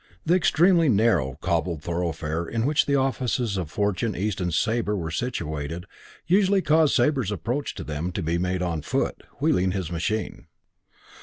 The 0.25 0.33
extremely 0.33 0.89
narrow, 0.89 1.37
cobbled 1.41 1.83
thoroughfare 1.83 2.47
in 2.47 2.65
which 2.65 2.87
the 2.87 2.95
offices 2.95 3.55
of 3.55 3.69
Fortune, 3.69 4.15
East 4.15 4.41
and 4.41 4.51
Sabre 4.51 4.95
were 4.97 5.11
situated 5.11 5.85
usually 6.25 6.63
caused 6.63 6.95
Sabre's 6.95 7.31
approach 7.31 7.75
to 7.75 7.83
them 7.83 8.11
to 8.13 8.23
be 8.23 8.39
made 8.39 8.63
on 8.63 8.81
foot, 8.81 9.21
wheeling 9.39 9.73
his 9.73 9.91
machine. 9.91 10.47